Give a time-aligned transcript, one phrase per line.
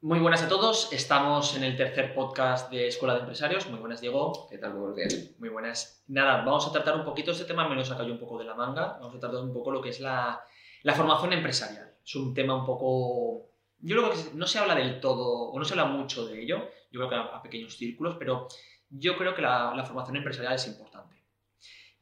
[0.00, 3.68] Muy buenas a todos, estamos en el tercer podcast de Escuela de Empresarios.
[3.68, 4.46] Muy buenas, Diego.
[4.48, 4.74] ¿Qué tal?
[4.74, 5.32] Buenos días.
[5.40, 6.04] Muy buenas.
[6.06, 8.44] Nada, vamos a tratar un poquito este tema, me lo saca yo un poco de
[8.44, 8.96] la manga.
[9.00, 10.40] Vamos a tratar un poco lo que es la,
[10.84, 11.96] la formación empresarial.
[12.04, 13.50] Es un tema un poco.
[13.80, 16.68] Yo creo que no se habla del todo, o no se habla mucho de ello,
[16.92, 18.46] yo creo que a, a pequeños círculos, pero
[18.90, 21.16] yo creo que la, la formación empresarial es importante.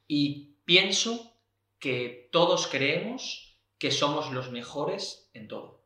[0.07, 1.33] Y pienso
[1.79, 5.77] que todos creemos que somos los mejores en todo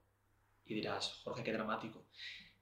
[0.70, 1.99] y dirás, Jorge, qué dramático.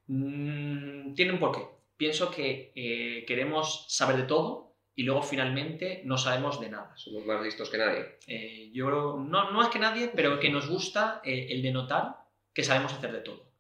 [0.09, 1.63] Mm, tiene un porqué.
[1.97, 6.97] Pienso que eh, queremos saber de todo y luego finalmente no sabemos de nada.
[6.97, 8.19] Somos más listos que nadie.
[8.27, 12.17] Eh, yo no, no es que nadie, pero que nos gusta eh, el denotar
[12.53, 13.53] que sabemos hacer de todo.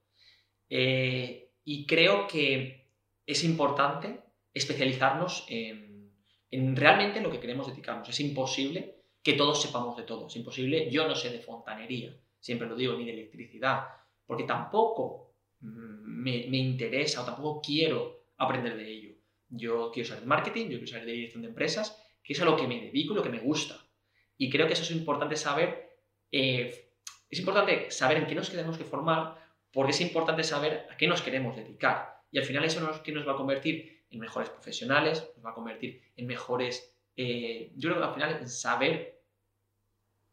[0.71, 2.91] Y creo que
[3.27, 4.21] es importante
[4.55, 6.13] especializarnos en,
[6.51, 8.09] en realmente lo que queremos dedicarnos.
[8.09, 10.27] Es imposible que todos sepamos de todo.
[10.27, 13.85] Es imposible, yo no sé de fontanería, siempre lo digo, ni de electricidad,
[14.27, 15.28] porque tampoco
[15.61, 19.15] me, me, interesa o tampoco quiero aprender de ello.
[19.49, 22.57] Yo quiero saber marketing, yo quiero saber de dirección de empresas, que es a lo
[22.57, 23.79] que me dedico lo que me gusta.
[24.37, 25.99] Y creo que eso es importante saber,
[26.31, 26.93] eh,
[27.31, 29.37] es importante saber en qué nos queremos que formar,
[29.73, 32.23] porque es importante saber a qué nos queremos dedicar.
[32.31, 35.51] Y al final eso nos, que nos va a convertir en mejores profesionales, nos va
[35.51, 39.21] a convertir en mejores, eh, yo creo que al final en saber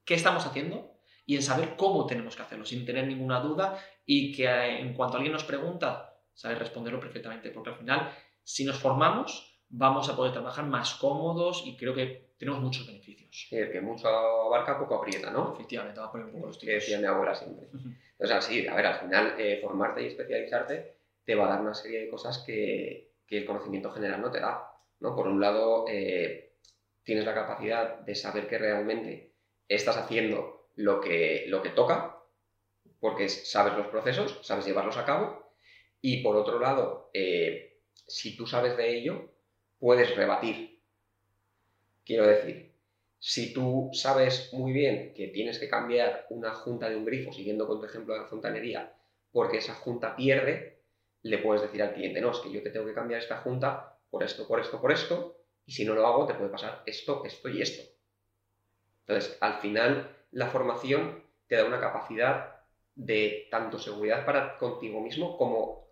[0.06, 0.94] qué estamos haciendo
[1.26, 4.94] y en saber cómo tenemos que hacerlo, sin tener ninguna duda y que eh, en
[4.94, 8.12] cuanto alguien nos pregunta, saber responderlo perfectamente, porque al final,
[8.44, 13.48] si nos formamos, vamos a poder trabajar más cómodos y creo que tenemos muchos beneficios.
[13.50, 15.54] Sí, que mucho abarca, poco aprieta, ¿no?
[15.54, 16.72] Efectivamente, va a poner un poco los tiros.
[16.72, 17.68] Que decía mi abuela siempre.
[17.74, 17.98] Uh -huh.
[18.20, 21.62] O sea, sí, a ver, al final, eh, formarte y especializarte te va a dar
[21.62, 25.16] una serie de cosas que, que el conocimiento general no te da, ¿no?
[25.16, 26.58] Por un lado, eh,
[27.04, 29.34] tienes la capacidad de saber que realmente
[29.68, 32.15] estás haciendo lo que, lo que toca,
[33.00, 35.52] porque sabes los procesos, sabes llevarlos a cabo,
[36.02, 39.32] y por otro lado, eh, si tú sabes de ello,
[39.80, 40.80] puedes rebatir.
[42.06, 42.76] Quiero decir,
[43.20, 47.68] si tú sabes muy bien que tienes que cambiar una junta de un grifo, siguiendo
[47.68, 48.94] con tu ejemplo de la fontanería,
[49.32, 50.84] porque esa junta pierde,
[51.24, 53.98] le puedes decir al cliente, no, es que yo te tengo que cambiar esta junta
[54.12, 57.26] por esto, por esto, por esto, y si no lo hago te puede pasar esto,
[57.26, 57.84] esto y esto.
[59.08, 62.55] Entonces, al final, la formación te da una capacidad
[62.96, 65.86] de tanto seguridad para contigo mismo como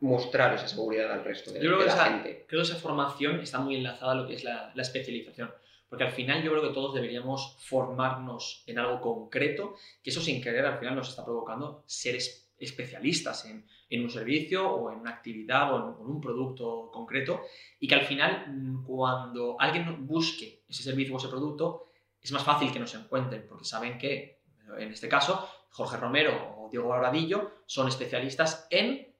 [0.00, 2.44] mostrar esa seguridad al resto de, yo creo de que la esa, gente.
[2.48, 5.52] Creo que esa formación está muy enlazada a lo que es la, la, especialización.
[5.88, 10.42] Porque al final yo creo que todos deberíamos formarnos en algo concreto, que eso sin
[10.42, 12.18] querer al final nos está provocando ser
[12.58, 17.42] especialistas en, en un servicio o en una actividad o en, en, un producto concreto
[17.78, 21.86] y que al final mm, cuando alguien busque ese servicio o ese producto
[22.20, 24.40] es más fácil que nos encuentren porque saben que
[24.78, 29.12] en este caso Jorge Romero o Diego Barbadillo son especialistas en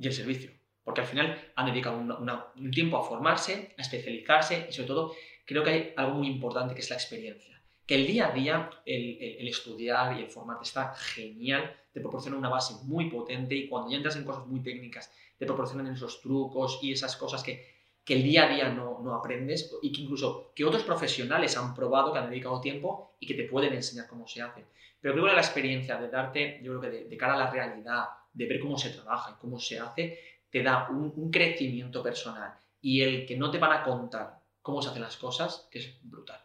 [0.00, 0.50] el servicio.
[0.82, 5.14] Porque al final han dedicado un tiempo a formarse, a especializarse y sobre todo
[5.44, 7.62] creo que hay algo muy importante que es la experiencia.
[7.86, 12.00] Que el día a día, el, el, el, estudiar y el formarte está genial, te
[12.00, 15.92] proporciona una base muy potente y cuando ya entras en cosas muy técnicas, te proporcionan
[15.92, 19.92] esos trucos y esas cosas que, que el día a día no, no, aprendes y
[19.92, 23.72] que incluso que otros profesionales han probado, que han dedicado tiempo y que te pueden
[23.74, 24.64] enseñar cómo se hace.
[25.00, 27.50] Pero creo que la experiencia de darte, yo creo que de, de cara a la
[27.50, 30.18] realidad, de ver cómo se trabaja y cómo se hace,
[30.50, 32.54] te da un, crecimiento personal.
[32.80, 35.98] Y el que no te van a contar cómo se hacen las cosas, que es
[36.02, 36.40] brutal.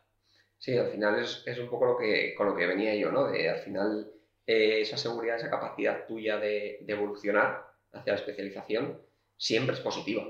[0.57, 3.27] Sí, al final es, es un poco lo que, con lo que venía yo, ¿no?
[3.27, 4.09] De al final
[4.45, 8.99] eh, esa seguridad, esa capacidad tuya de, de, evolucionar hacia la especialización
[9.35, 10.23] siempre es positiva.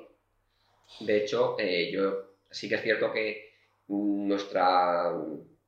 [1.00, 3.54] De hecho, eh, yo sí que es cierto que
[3.88, 5.14] nuestra,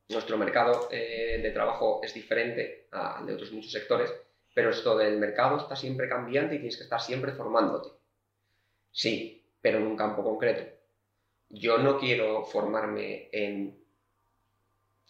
[0.10, 4.14] nuestro mercado eh, de trabajo es diferente al de otros muchos sectores,
[4.54, 7.90] pero esto del mercado está siempre cambiante y tienes que estar siempre formándote.
[8.92, 10.64] Sí, pero en un campo concreto.
[11.50, 13.84] Yo no quiero formarme en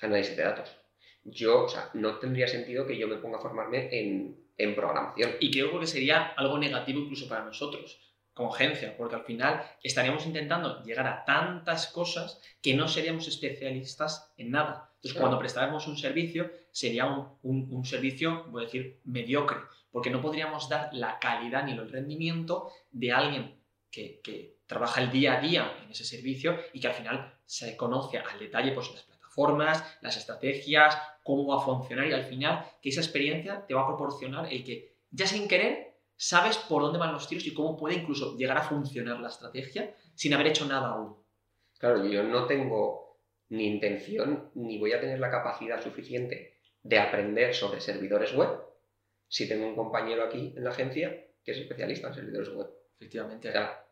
[0.02, 0.76] análisis de datos.
[1.24, 5.32] Yo, o sea, no tendría sentido que yo me ponga a formarme en, en programación.
[5.40, 8.09] Y creo que sería algo negativo incluso para nosotros
[8.40, 14.32] como agencia, porque al final estaríamos intentando llegar a tantas cosas que no seríamos especialistas
[14.38, 14.92] en nada.
[14.96, 15.24] Entonces, claro.
[15.24, 19.58] cuando prestáramos un servicio, sería un, un, un, servicio, voy a decir, mediocre,
[19.92, 23.60] porque no podríamos dar la calidad ni el rendimiento de alguien
[23.92, 27.76] que, que trabaja el día a día en ese servicio y que al final se
[27.76, 32.66] conoce al detalle pues, las plataformas, las estrategias, cómo va a funcionar y al final
[32.82, 35.89] que esa experiencia te va a proporcionar el que ya sin querer
[36.22, 39.96] sabes por dónde van los tiros y cómo puede incluso llegar a funcionar la estrategia
[40.16, 41.16] sin haber hecho nada aún.
[41.78, 43.18] Claro, yo no tengo
[43.48, 48.50] ni intención ni voy a tener la capacidad suficiente de aprender sobre servidores web
[49.30, 51.10] si tengo un compañero aquí en la agencia
[51.44, 52.68] que es especialista en servidores web.
[52.98, 53.48] Efectivamente.
[53.48, 53.86] O sea,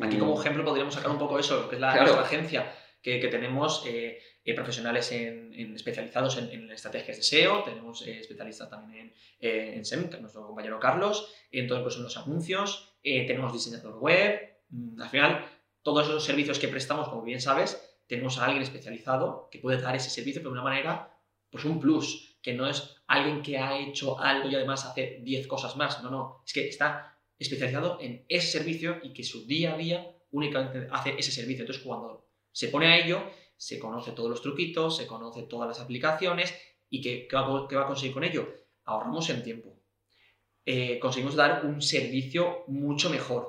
[0.00, 2.14] Aquí mm, como ejemplo podríamos sacar un poco eso, que es la, Claro.
[2.14, 2.72] nuestra agencia,
[3.08, 8.06] que, que tenemos eh, eh, profesionales en, en especializados en, en estrategias de SEO, tenemos
[8.06, 12.92] eh, especialistas también en, eh, en SEM, nuestro compañero Carlos, en todo de los anuncios,
[13.02, 15.46] tenemos diseñador web, mm, al final
[15.82, 19.96] todos esos servicios que prestamos, como bien sabes, tenemos a alguien especializado que puede dar
[19.96, 21.18] ese servicio de una manera,
[21.50, 25.46] pues un plus, que no es alguien que ha hecho algo y además hace 10
[25.46, 29.74] cosas más, no, no, es que está especializado en ese servicio y que su día
[29.74, 31.62] a día únicamente hace ese servicio.
[31.62, 32.27] Entonces, cuando
[32.58, 33.18] se pone a ello,
[33.56, 36.48] se conoce todos los truquitos, se conoce todas las aplicaciones
[36.90, 38.42] y ¿qué, qué va, a- qué va a conseguir con ello?
[38.84, 39.68] Ahorramos en tiempo.
[40.64, 43.42] Eh, conseguimos dar un servicio mucho mejor.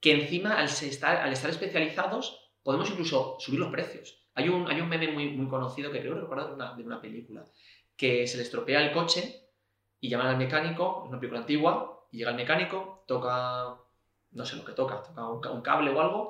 [0.00, 2.24] Que encima, al estar, al estar especializados,
[2.64, 4.06] podemos incluso subir los precios.
[4.34, 6.82] Hay un, hay un meme muy, muy conocido que creo que recuerdo de una, de
[6.82, 7.44] una película,
[7.96, 9.48] que se le estropea el coche
[10.00, 13.76] y llaman al mecánico, es una película antigua, y llega el mecánico, toca,
[14.32, 16.20] no sé lo que toca, toca un, ca- un cable o algo,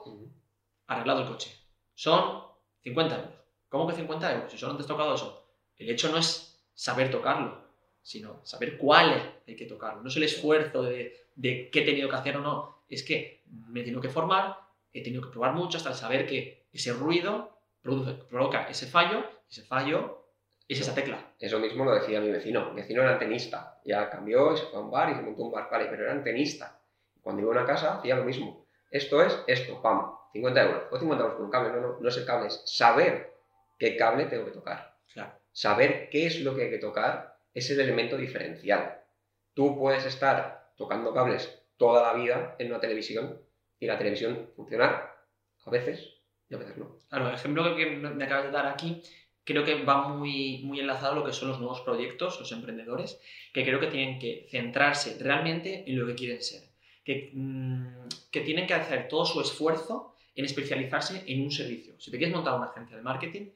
[0.86, 1.50] arreglado el coche.
[1.98, 2.44] Son
[2.84, 3.34] 50 euros.
[3.68, 4.52] ¿Cómo que 50 euros?
[4.52, 5.50] Si solo te has tocado eso.
[5.76, 7.60] El hecho no es saber tocarlo,
[8.02, 10.00] sino saber cuál hay que tocarlo.
[10.02, 12.84] No es el esfuerzo de, qué he tenido que hacer o no.
[12.88, 14.56] Es que me he tenido que formar,
[14.92, 19.62] he tenido que probar mucho hasta saber que ese ruido produce- provoca ese fallo, ese
[19.64, 20.24] fallo
[20.68, 21.32] es esa tecla.
[21.40, 22.70] Eso mismo lo decía mi vecino.
[22.70, 23.80] Mi vecino era antenista.
[23.84, 25.68] Ya cambió se fue a un bar y se montó un bar.
[25.68, 26.80] Vale, pero era antenista.
[27.20, 28.67] Cuando iba a una casa hacía lo mismo.
[28.90, 30.82] Esto es esto, pam, 50 euros.
[30.90, 31.70] O 50 euros por un cable.
[31.70, 33.34] No, no, no es el cable, es saber
[33.78, 34.96] qué cable tengo que tocar.
[35.12, 35.32] Claro.
[35.52, 39.02] Saber qué es lo que hay que tocar es el elemento diferencial.
[39.54, 43.40] Tú puedes estar tocando cables toda la vida en una televisión
[43.80, 45.16] y la televisión funcionar
[45.64, 46.14] a veces
[46.48, 46.98] y a veces no.
[47.08, 49.02] Claro, el ejemplo que me acabas de dar aquí
[49.44, 53.18] creo que va muy, muy enlazado a lo que son los nuevos proyectos, los emprendedores,
[53.54, 56.67] que creo que tienen que centrarse realmente en lo que quieren ser,
[57.08, 61.98] que, mm, que tienen que hacer todo su esfuerzo en especializarse en un servicio.
[61.98, 63.46] Si te quieres montar una agencia de marketing,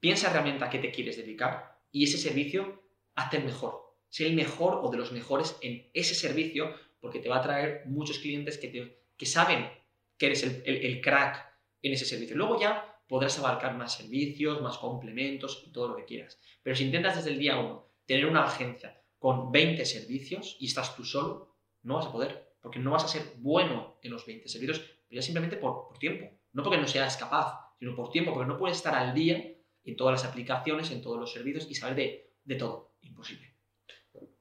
[0.00, 2.82] piensa realmente a qué te quieres dedicar y ese servicio
[3.14, 3.94] hazte el mejor.
[4.08, 7.82] Sé el mejor o de los mejores en ese servicio porque te va a traer
[7.86, 9.70] muchos clientes que, te- que saben
[10.18, 11.46] que eres el, el- el crack
[11.82, 12.36] en ese servicio.
[12.36, 16.40] Luego ya podrás abarcar más servicios, más complementos y todo lo que quieras.
[16.64, 20.96] Pero si intentas desde el día uno tener una agencia con 20 servicios y estás
[20.96, 21.54] tú solo,
[21.84, 25.20] no vas a poder, porque no vas a ser bueno en los 20 servicios, pero
[25.20, 26.36] ya simplemente por, tiempo.
[26.52, 29.54] No porque no seas capaz, sino por tiempo, porque no puedes estar al día
[29.84, 32.96] en todas las aplicaciones, en todos los servicios y saber de, de todo.
[33.02, 33.54] Imposible.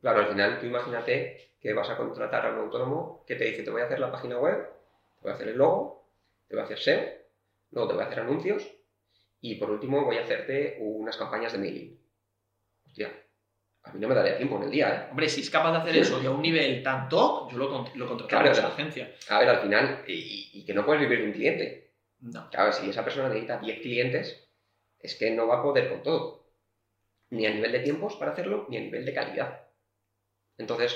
[0.01, 3.62] Claro, al final tú imagínate que vas a contratar a un autónomo que te dice
[3.62, 4.71] te voy a hacer la página web,
[5.18, 6.10] te voy a hacer el logo,
[6.48, 7.01] te voy a hacer SEO,
[7.69, 8.71] luego te voy a hacer anuncios
[9.39, 12.01] y por último voy a hacerte unas campañas de mailing.
[12.88, 13.25] Hostia,
[13.85, 15.07] a mí no me daría tiempo en el día, ¿eh?
[15.11, 17.85] Hombre, si es capaz de hacer eso y a un nivel tan top, yo lo,
[17.95, 18.73] lo contrataría Claro, a esa claro.
[18.73, 19.15] agencia.
[19.29, 21.93] A ver, al final, y, y que no puedes vivir de un cliente.
[22.19, 22.49] No.
[22.49, 24.49] Claro, si esa persona necesita 10 clientes,
[24.99, 26.47] es que no va a poder con todo.
[27.29, 29.67] Ni a nivel de tiempos para hacerlo, ni a nivel de calidad.
[30.57, 30.95] Entonces,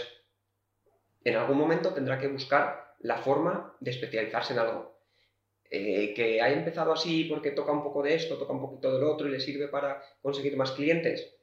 [1.24, 4.98] en algún momento tendrá que buscar la forma de especializarse en algo.
[5.72, 9.04] Eh, que haya empezado así porque toca un poco de esto, toca un poquito del
[9.04, 11.36] otro y le sirve para conseguir más clientes.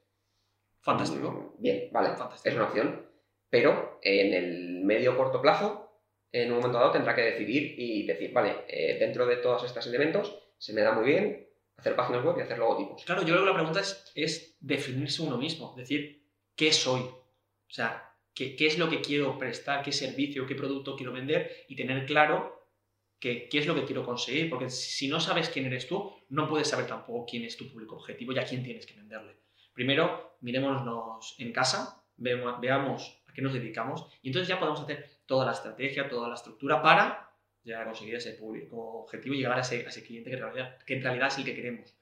[0.87, 1.53] Fantástico.
[1.59, 2.49] Bien, vale, Fantástico.
[2.49, 3.05] es una opción.
[3.49, 6.01] Pero en el medio corto plazo,
[6.31, 9.85] en un momento dado tendrá que decidir y decir, vale, eh, dentro de todos estos
[9.87, 11.47] elementos se me da muy bien
[11.77, 13.03] hacer páginas web y hacer logotipos.
[13.05, 16.23] Claro, yo creo que la pregunta es, es definirse uno mismo, decir,
[16.55, 17.01] ¿qué soy?
[17.01, 19.83] O sea, ¿qué, qué es lo que quiero prestar?
[19.83, 21.65] ¿Qué servicio, qué producto quiero vender?
[21.67, 22.65] Y tener claro
[23.19, 26.47] que- qué es lo que quiero conseguir, porque si no sabes quién eres tú, no
[26.49, 29.35] puedes saber tampoco quién es tu público objetivo y a quién tienes que venderle.
[29.77, 35.45] Primero, mirémonos en casa, veamos a qué nos dedicamos y entonces ya podemos hacer toda
[35.45, 37.31] la estrategia, toda la estructura para
[37.61, 40.37] llegar conseguir ese público objetivo y llegar a ese, cliente que
[40.95, 41.95] en, realidad, es el que queremos.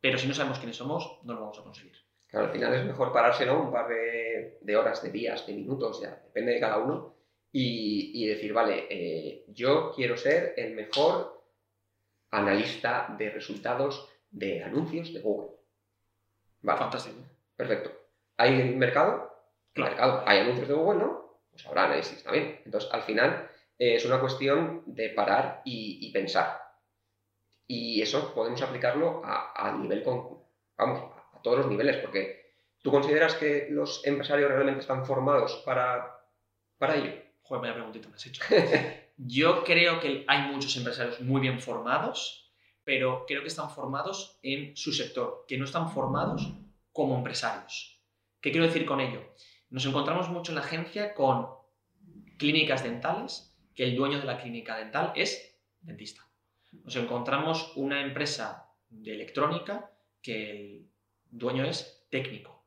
[0.00, 1.92] Pero si no sabemos quiénes somos, no lo vamos a conseguir.
[2.26, 3.64] Claro, al final es mejor pararse ¿no?
[3.64, 7.16] un par de, horas, de días, de minutos, ya depende de cada uno,
[7.52, 11.44] y, y decir, vale, eh, yo quiero ser el mejor
[12.30, 15.59] analista de resultados de anuncios de Google.
[16.62, 17.16] Vale, Fantástico.
[17.56, 17.90] perfecto.
[18.36, 19.34] ¿Hay mercado?
[19.72, 19.90] Claro.
[19.90, 20.24] mercado.
[20.26, 20.98] ¿Hay anuncios de Google?
[21.00, 21.40] ¿No?
[21.50, 22.60] Pues habrá análisis también.
[22.64, 23.48] Entonces, al final,
[23.78, 26.60] eh, es una cuestión de parar y, y pensar.
[27.66, 30.42] Y eso podemos aplicarlo a, a nivel con,
[30.76, 36.20] vamos, a, todos los niveles, porque tú consideras que los empresarios realmente están formados para,
[36.78, 37.12] para ello.
[37.42, 38.42] Joder, vaya preguntita me has hecho.
[39.16, 42.49] Yo creo que hay muchos empresarios muy bien formados,
[42.84, 46.52] pero creo que están formados en su sector, que no están formados
[46.92, 48.00] como empresarios.
[48.40, 49.34] ¿Qué quiero decir con ello?
[49.68, 51.48] Nos encontramos mucho en la agencia con
[52.38, 56.26] clínicas dentales que el dueño de la clínica dental es dentista.
[56.72, 59.90] Nos encontramos una empresa de electrónica
[60.22, 60.90] que el
[61.30, 62.64] dueño es técnico.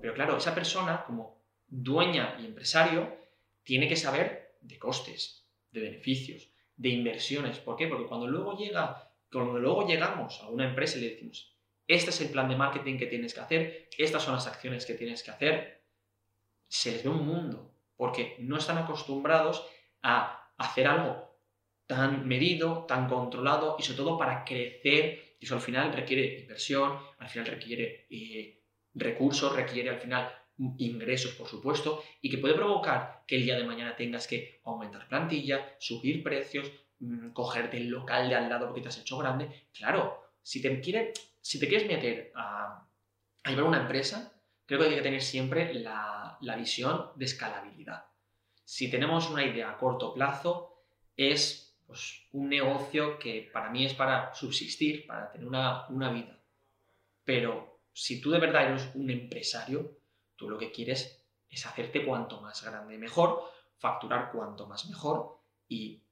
[0.00, 3.16] Pero claro, esa persona como dueña y empresario
[3.62, 6.50] tiene que saber de costes, de beneficios,
[6.80, 7.58] de inversiones.
[7.58, 7.86] ¿Por qué?
[7.86, 11.54] Porque cuando luego llega, cuando luego llegamos a una empresa y le decimos,
[11.86, 14.94] este es el plan de marketing que tienes que hacer, estas son las acciones que
[14.94, 15.84] tienes que hacer,
[16.68, 19.66] se les ve un mundo, porque no están acostumbrados
[20.02, 21.38] a hacer algo
[21.86, 25.36] tan medido, tan controlado y sobre todo para crecer.
[25.38, 28.62] Y eso al final requiere inversión, al final requiere eh,
[28.94, 30.32] recursos, requiere al final
[30.78, 35.08] ingresos, por supuesto, y que puede provocar que el día de mañana tengas que aumentar
[35.08, 39.66] plantilla, subir precios, mm, cogerte el local de al lado porque te has hecho grande.
[39.72, 42.86] Claro, si te, quiere, si te quieres meter a,
[43.46, 44.32] llevar una empresa,
[44.66, 48.04] creo que hay que tener siempre la, la visión de escalabilidad.
[48.64, 50.84] Si tenemos una idea a corto plazo,
[51.16, 56.38] es pues, un negocio que para mí es para subsistir, para tener una, una vida.
[57.24, 59.99] Pero si tú de verdad eres un empresario,
[60.40, 63.44] tú lo que quieres es hacerte cuanto más grande mejor,
[63.76, 66.02] facturar cuanto más mejor y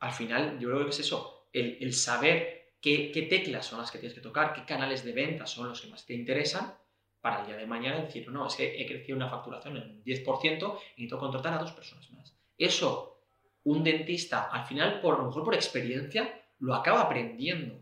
[0.00, 4.16] al final yo creo que es eso, el, saber qué, teclas son las que tienes
[4.16, 6.74] que tocar, qué canales de venta son los que más te interesan
[7.20, 10.04] para el día de mañana decir, no, es que he crecido una facturación en un
[10.04, 12.36] 10% y necesito contratar a dos personas más.
[12.58, 13.20] Eso,
[13.62, 17.80] un dentista, al final, por lo mejor por experiencia, lo acaba aprendiendo.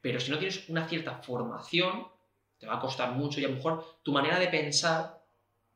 [0.00, 2.06] Pero si no tienes una cierta formación,
[2.60, 5.20] te va a costar mucho y a lo mejor tu manera de pensar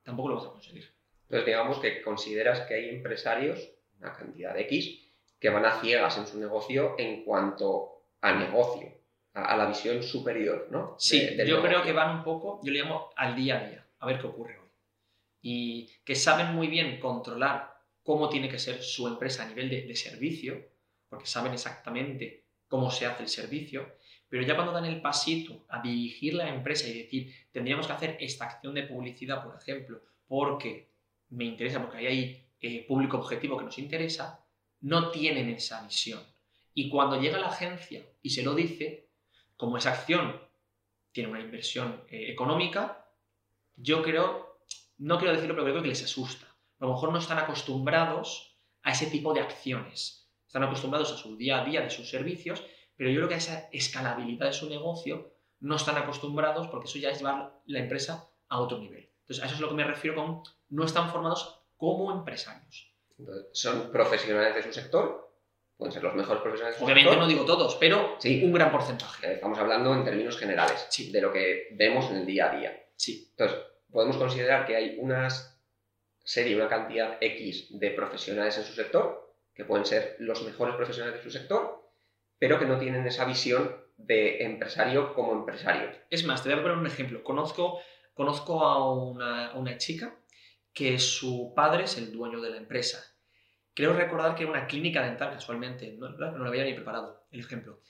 [0.04, 0.94] tampoco lo vas a conseguir.
[1.22, 3.58] Entonces, digamos que consideras que hay empresarios,
[3.98, 5.00] una cantidad de X,
[5.40, 8.92] que van a ciegas en su negocio en cuanto a negocio,
[9.32, 10.94] a, la visión superior, ¿no?
[10.98, 14.06] Sí, yo creo que van un poco, yo le llamo al día a día, a
[14.06, 14.68] ver qué ocurre hoy.
[15.40, 19.96] Y que saben muy bien controlar cómo tiene que ser su empresa a nivel de,
[19.96, 20.62] servicio,
[21.08, 22.43] porque saben exactamente
[22.74, 26.88] cómo se hace el servicio, pero ya cuando dan el pasito a dirigir la empresa
[26.88, 30.90] y decir, tendríamos que hacer esta acción de publicidad, por ejemplo, porque
[31.28, 34.44] me interesa, porque hay eh, público objetivo que nos interesa,
[34.80, 36.20] no tienen esa visión.
[36.74, 39.08] Y cuando llega la agencia y se lo dice,
[39.56, 40.42] como esa acción
[41.12, 43.06] tiene una inversión eh, económica,
[43.76, 44.58] yo creo,
[44.98, 46.46] no quiero decirlo, pero creo que les asusta.
[46.80, 50.23] A lo mejor no están acostumbrados a ese tipo de acciones.
[50.54, 52.62] Están acostumbrados a su día a día de sus servicios,
[52.96, 57.00] pero yo creo que a esa escalabilidad de su negocio no están acostumbrados porque eso
[57.00, 59.10] ya es llevar la empresa a otro nivel.
[59.22, 62.94] Entonces, a eso es lo que me refiero con no están formados como empresarios.
[63.52, 65.34] son profesionales de su sector,
[65.76, 66.80] pueden ser los mejores profesionales.
[66.80, 69.26] Obviamente no digo todos, pero sí, un gran porcentaje.
[69.26, 72.86] Eh, estamos hablando en términos generales de lo que vemos en el día a día.
[72.94, 73.26] Sí.
[73.32, 73.58] Entonces,
[73.90, 75.28] podemos considerar que hay una
[76.22, 79.23] serie, una cantidad X de profesionales en su sector,
[79.54, 81.90] que pueden ser los mejores profesionales de su sector,
[82.38, 85.90] pero que no tienen esa visión de empresario como empresario.
[86.10, 87.22] Es más, te voy a poner un ejemplo.
[87.22, 87.80] Conozco,
[88.12, 90.16] conozco a una, una chica
[90.72, 93.14] que su padre es el dueño de la empresa
[93.74, 97.40] Creo recordar que era una clínica dental, casualmente, no, no lo había ni preparado el
[97.40, 97.80] ejemplo.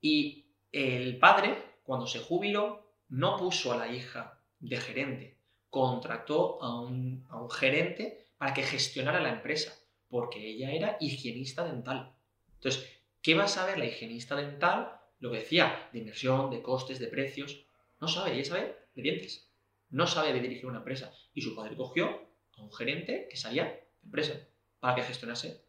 [0.00, 6.80] Y el padre, cuando se jubiló, no puso a la hija de gerente, contrató a
[6.80, 9.74] un, a un gerente para que gestionara la empresa,
[10.16, 12.14] porque ella era higienista dental.
[12.54, 14.98] Entonces, ¿qué va a saber la higienista dental?
[15.18, 17.66] Lo que decía, de inversión, de costes, de precios.
[18.00, 19.52] No sabe, ella sabe de dientes.
[19.90, 21.12] No sabe de dirigir una empresa.
[21.34, 24.40] Y su padre cogió a un gerente que sabía de empresa
[24.80, 25.66] para que gestionase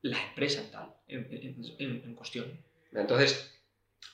[0.00, 2.64] la empresa en tal, en, cuestión.
[2.92, 3.62] Entonces,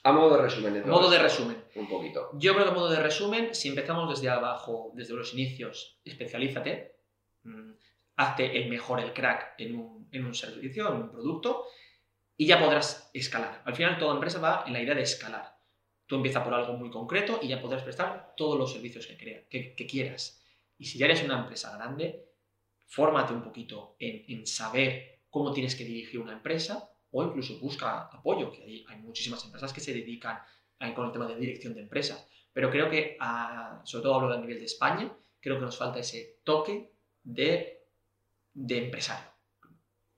[0.02, 0.88] a modo de resumen.
[0.88, 1.56] modo de resumen.
[1.76, 2.30] Un poquito.
[2.35, 6.97] Yo creo que a modo de resumen, si empezamos desde abajo, desde los inicios, especialízate,
[7.44, 7.70] mm,
[8.18, 11.66] hazte el mejor, el crack en un, en un servicio, en un producto,
[12.37, 13.62] y ya podrás escalar.
[13.64, 15.56] Al final, toda empresa va en la idea de escalar.
[16.04, 19.48] Tú empiezas por algo muy concreto y ya podrás prestar todos los servicios que, crea,
[19.48, 20.42] que, quieras.
[20.76, 22.26] Y si ya eres una empresa grande,
[22.87, 28.50] fórmate un poquito en, saber cómo tienes que dirigir una empresa o incluso busca apoyo,
[28.50, 30.40] que hay, hay muchísimas empresas que se dedican
[30.80, 32.28] a, con el tema de dirección de empresas.
[32.52, 33.16] Pero creo que,
[33.84, 36.90] sobre todo hablo a nivel de España, creo que nos falta ese toque
[37.22, 37.77] de,
[38.67, 39.31] de empresario.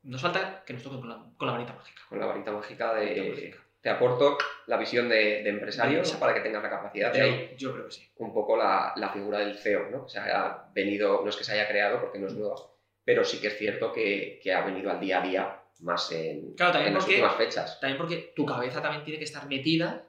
[0.03, 2.03] Nos falta que nos toquen con la, varita mágica.
[2.09, 3.55] Con la varita mágica de...
[3.83, 7.55] Te aporto la visión de, empresario para que tengas la capacidad de...
[7.57, 8.11] Yo creo que sí.
[8.17, 10.05] Un poco la, la figura del CEO, ¿no?
[10.05, 12.57] Que se haya venido, no es que se haya creado porque no es nueva,
[13.05, 16.55] pero sí que es cierto que, que ha venido al día a día más en,
[16.59, 17.81] en las últimas fechas.
[17.81, 20.07] También porque tu cabeza también tiene que estar metida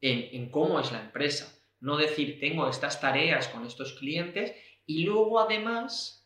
[0.00, 1.56] en, en cómo es la empresa.
[1.80, 4.54] No decir, tengo estas tareas con estos clientes
[4.86, 6.23] y luego además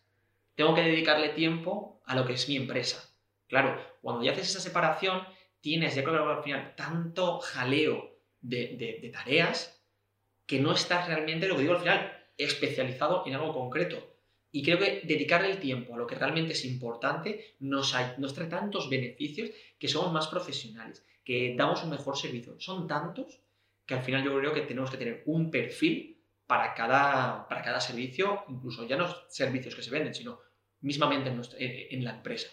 [0.58, 3.08] tengo que dedicarle tiempo a lo que es mi empresa.
[3.46, 5.22] Claro, cuando ya haces esa separación,
[5.60, 9.80] tienes, ya creo que al final, tanto jaleo de, de tareas
[10.46, 14.16] que no estás realmente, lo que digo al final, especializado en algo concreto.
[14.50, 18.48] Y creo que dedicarle el tiempo a lo que realmente es importante nos, nos trae
[18.48, 22.58] tantos beneficios que somos más profesionales, que damos un mejor servicio.
[22.58, 23.44] Son tantos
[23.86, 27.80] que al final yo creo que tenemos que tener un perfil para cada, para cada
[27.80, 30.48] servicio, incluso ya no servicios que se venden, sino
[30.80, 32.49] mismamente en, la empresa.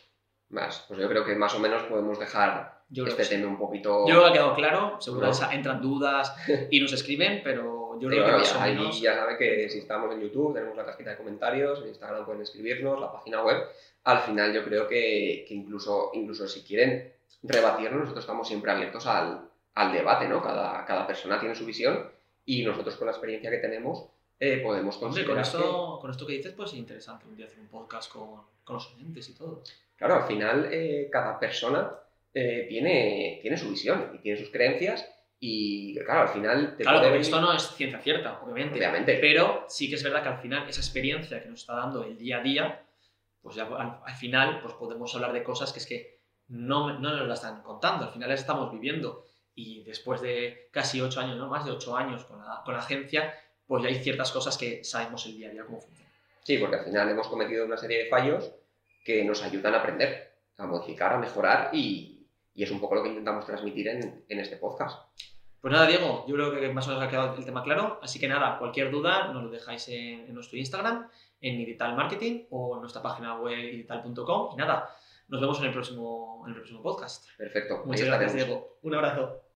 [0.50, 4.08] Más, pues yo creo que más o menos podemos dejar este tema un poquito...
[4.08, 6.36] Yo creo que ha quedado claro, seguro que entran dudas
[6.72, 10.22] y nos escriben, pero yo creo que más ahí ya saben que si estamos en
[10.22, 13.64] YouTube tenemos la casquita de comentarios, en Instagram pueden escribirnos, la página web.
[14.04, 19.06] Al final yo creo que, que incluso, incluso si quieren rebatirnos, nosotros estamos siempre abiertos
[19.08, 20.42] al, al debate, ¿no?
[20.42, 22.12] Cada, cada persona tiene su visión
[22.46, 24.08] y nosotros con la experiencia que tenemos
[24.40, 25.30] eh, podemos conseguir.
[25.30, 26.02] con esto, que...
[26.02, 28.94] con esto que dices, pues es interesante un día hacer un podcast con, con los
[28.94, 29.64] oyentes y todo.
[29.96, 31.92] Claro, al final eh, cada persona
[32.34, 36.76] eh, tiene, tiene su visión y tiene sus creencias y claro, al final...
[36.76, 38.78] Te claro, porque esto no es ciencia cierta, obviamente.
[38.80, 39.18] Obviamente.
[39.22, 42.18] Pero sí que es verdad que al final esa experiencia que nos está dando el
[42.18, 42.86] día a día,
[43.42, 47.28] pues ya al, final pues podemos hablar de cosas que es que no, no nos
[47.28, 49.26] las están contando, al final las estamos viviendo.
[49.54, 51.48] Y después de casi ocho años, ¿no?
[51.48, 53.34] Más de ocho años con la, con la agencia,
[53.68, 56.12] pues ya hay ciertas cosas que sabemos el día a día cómo funciona.
[56.44, 58.52] Sí, porque al final hemos cometido una serie de fallos
[59.04, 63.04] que nos ayudan a aprender, a modificar, a mejorar y, y es un poco lo
[63.04, 65.00] que intentamos transmitir en, en este podcast.
[65.66, 68.00] Pues nada, Diego, yo creo que más o menos ha quedado el tema claro.
[68.04, 71.10] Así que nada, cualquier duda nos lo dejáis en, nuestro Instagram,
[71.42, 74.54] en Digital Marketing o en nuestra página web digital.com.
[74.54, 74.96] Y nada,
[75.28, 77.28] nos vemos en el próximo, en el próximo podcast.
[77.36, 77.82] Perfecto.
[77.84, 78.78] Muchas gracias, Diego.
[78.84, 79.46] Un abrazo.